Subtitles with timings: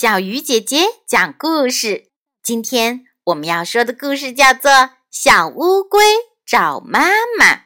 [0.00, 2.12] 小鱼姐姐讲故事。
[2.40, 4.70] 今天我们要说的故事叫做
[5.10, 6.00] 《小乌龟
[6.46, 7.00] 找妈
[7.36, 7.56] 妈》。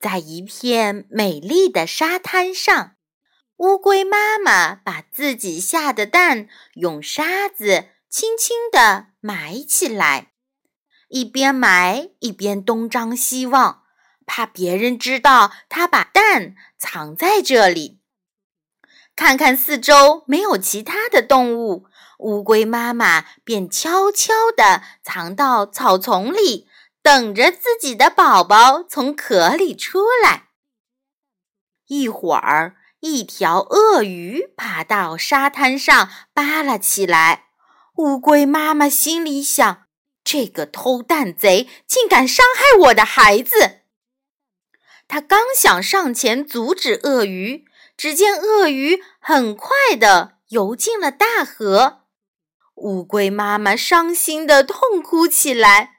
[0.00, 2.96] 在一片美丽的沙滩上，
[3.58, 10.32] 乌龟妈妈把自己下的蛋用沙子轻轻地埋起来，
[11.10, 13.84] 一边埋一边东张西望，
[14.26, 18.00] 怕别人知道她把蛋藏在这里。
[19.16, 21.86] 看看四周没有其他的动物，
[22.18, 26.68] 乌龟妈妈便悄悄地藏到草丛里，
[27.00, 30.48] 等着自己的宝宝从壳里出来。
[31.86, 37.44] 一会儿，一条鳄鱼爬到沙滩上扒拉起来。
[37.96, 39.84] 乌龟妈妈心里想：
[40.24, 43.82] 这个偷蛋贼竟敢伤害我的孩子！
[45.06, 47.66] 他刚想上前阻止鳄鱼。
[47.96, 52.02] 只见鳄鱼很快地游进了大河，
[52.74, 55.98] 乌龟妈妈伤心地痛哭起来，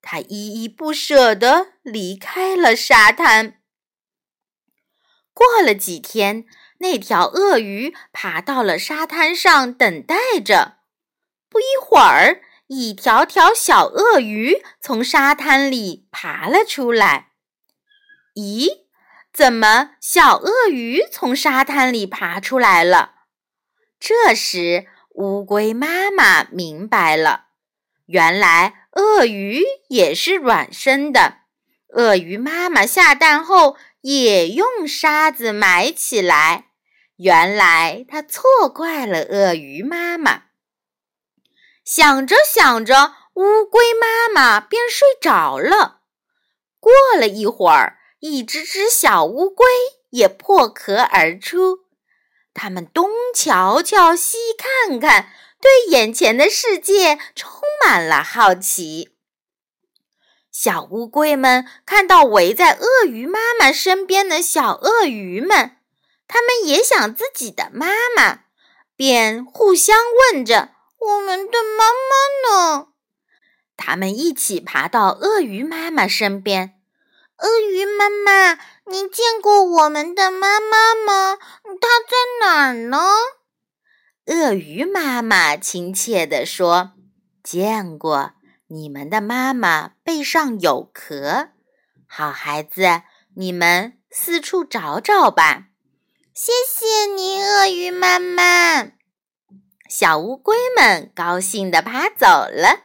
[0.00, 3.60] 它依依不舍地离开了沙滩。
[5.34, 6.44] 过了几天，
[6.78, 10.78] 那条鳄鱼爬到了沙滩上等待着。
[11.48, 17.32] 不一会儿，一条条小鳄鱼从沙滩里爬了出来。
[18.34, 18.81] 咦？
[19.32, 23.12] 怎么，小鳄鱼从沙滩里爬出来了？
[23.98, 27.46] 这时，乌龟妈妈明白了，
[28.04, 31.38] 原来鳄鱼也是卵生的。
[31.94, 36.66] 鳄鱼妈妈下蛋后也用沙子埋起来。
[37.16, 40.42] 原来它错怪了鳄鱼妈妈。
[41.86, 46.02] 想着想着，乌龟妈妈便睡着了。
[46.78, 48.01] 过了一会儿。
[48.24, 49.66] 一只只小乌龟
[50.10, 51.80] 也破壳而出，
[52.54, 59.16] 它们东瞧瞧，西看看，对眼前的世界充满了好奇。
[60.52, 65.78] 小乌龟们看到围在鳄鱼妈妈身边的小鳄鱼们，
[66.28, 68.44] 它们也想自己的妈妈，
[68.94, 69.96] 便互相
[70.30, 72.86] 问着：“我们的妈妈呢？”
[73.76, 76.81] 它们一起爬到鳄鱼妈妈身边。
[77.42, 78.52] 鳄鱼妈妈，
[78.86, 81.38] 你见过我们的妈妈吗？
[81.80, 82.98] 她在哪儿呢？
[84.26, 86.92] 鳄鱼妈妈亲切地说
[87.42, 88.34] ：“见过，
[88.68, 91.48] 你们的妈妈背上有壳。
[92.06, 93.02] 好孩子，
[93.34, 95.64] 你们四处找找吧。”
[96.32, 98.92] 谢谢你，鳄鱼妈妈。
[99.88, 102.84] 小乌龟们高兴地爬走了。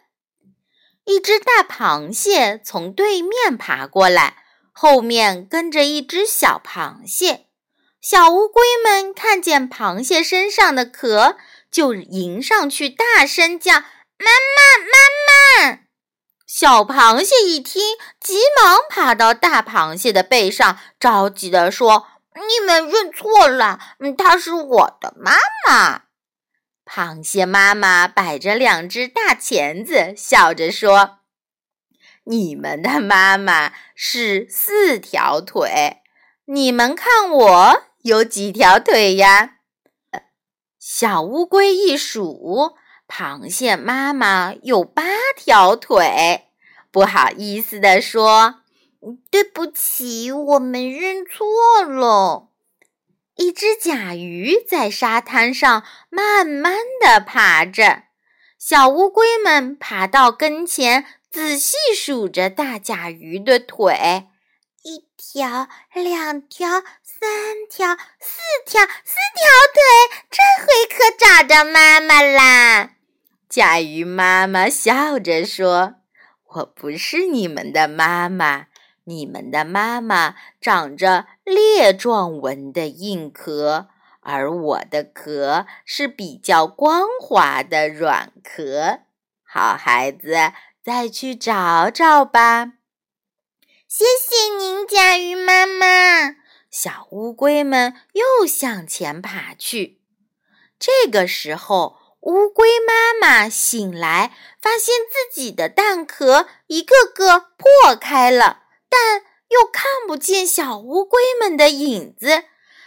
[1.05, 4.45] 一只大螃蟹从对面爬过来。
[4.79, 7.47] 后面跟着一只小螃蟹，
[7.99, 11.35] 小乌龟们看见螃蟹身上的壳，
[11.71, 13.73] 就迎上去，大声叫
[14.21, 15.79] ：“妈妈，妈妈！”
[16.45, 17.81] 小螃蟹一听，
[18.19, 22.05] 急忙爬到大螃蟹的背上，着急地说
[22.47, 23.79] ：“你们认错了，
[24.15, 25.37] 她是我的妈
[25.67, 26.03] 妈。”
[26.85, 31.17] 螃蟹妈妈摆着两只大钳子，笑着说。
[32.29, 36.01] 你们的妈妈是四条腿，
[36.43, 39.59] 你们看我有几条腿呀？
[40.77, 42.75] 小乌龟一数，
[43.07, 45.03] 螃蟹妈妈有八
[45.37, 46.47] 条腿。
[46.91, 48.55] 不好意思地说
[49.31, 52.49] ：“对不起，我们认错了。”
[53.35, 58.03] 一只甲鱼在沙滩上慢慢地爬着，
[58.57, 61.05] 小乌龟们爬到跟前。
[61.29, 64.27] 仔细数着大甲鱼的腿，
[64.81, 69.81] 一条、两条、三条、四条，四条腿，
[70.31, 72.91] 这回可找着妈妈啦！
[73.49, 75.95] 甲鱼妈妈笑着说
[76.55, 78.67] ：“我不是你们的妈妈，
[79.03, 83.89] 你们的妈妈长着裂状纹的硬壳，
[84.21, 89.01] 而我的壳是比较光滑的软壳。
[89.43, 90.53] 好孩子。”
[90.87, 92.71] 再去找找吧。
[93.89, 96.37] 谢谢您，甲鱼妈妈。
[96.71, 99.99] 小乌龟们又向前爬去。
[100.79, 112.45] 这个时候，乌龟妈妈醒来，发现自己的蛋壳一个个破开了，但又看不见小乌龟们的影子。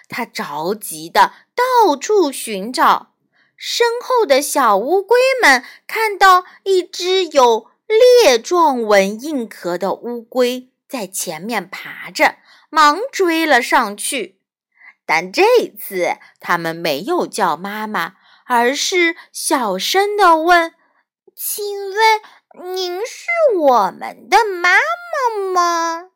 [0.08, 3.12] 它着急的到处寻找。
[3.58, 7.68] 身后的小乌龟们看到一只有。
[8.22, 12.36] 裂状纹硬壳的乌龟在前面爬着，
[12.68, 14.38] 忙追了上去。
[15.04, 15.42] 但这
[15.78, 18.14] 次他们没有叫妈妈，
[18.46, 20.74] 而是小声地问
[21.34, 23.26] ：“请问您是
[23.58, 26.10] 我们的妈妈吗？”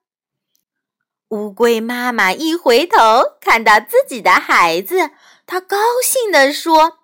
[1.31, 2.99] 乌龟妈妈一回头，
[3.41, 5.11] 看到自己的孩子，
[5.47, 7.01] 她高兴地说：“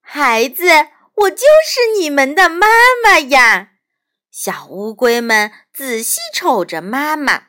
[0.00, 0.64] 孩子，
[1.14, 2.66] 我就是你们的妈
[3.04, 3.72] 妈呀！”
[4.40, 7.46] 小乌龟们仔细瞅着妈妈，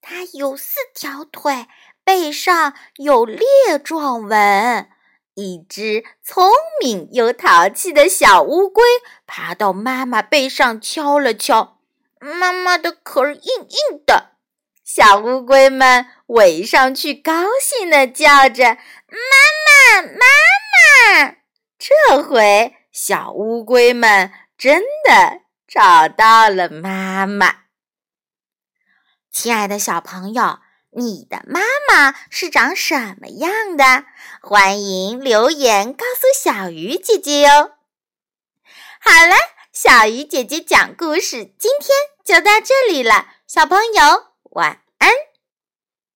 [0.00, 1.68] 它有四条腿，
[2.02, 3.38] 背上有裂
[3.80, 4.88] 状纹。
[5.34, 6.50] 一只聪
[6.82, 8.82] 明又淘气的小乌龟
[9.24, 11.78] 爬到妈妈背上敲了敲，
[12.18, 14.32] 妈妈的壳硬硬的。
[14.82, 18.64] 小乌龟们围上去，高兴地叫着
[19.06, 20.26] ：“妈妈，妈
[21.22, 21.36] 妈！”
[21.78, 27.64] 这回，小乌龟们真的找到了妈妈。
[29.30, 30.60] 亲爱的小朋友，
[30.90, 34.04] 你的妈妈是长什么样的？
[34.40, 37.72] 欢迎留言告诉小鱼姐姐哟。
[39.00, 39.34] 好了，
[39.72, 41.90] 小鱼姐姐讲故事今天
[42.24, 44.28] 就到这里了，小朋友。
[44.52, 44.80] 晚